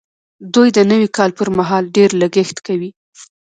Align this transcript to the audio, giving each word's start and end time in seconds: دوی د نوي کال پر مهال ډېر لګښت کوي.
دوی 0.53 0.69
د 0.77 0.79
نوي 0.91 1.07
کال 1.17 1.31
پر 1.37 1.47
مهال 1.57 1.83
ډېر 1.97 2.09
لګښت 2.21 2.57
کوي. 2.67 2.89